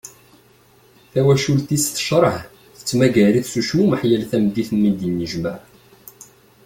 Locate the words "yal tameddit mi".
4.09-4.89